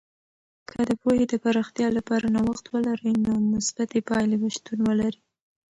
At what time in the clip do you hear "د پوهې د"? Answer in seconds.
0.89-1.33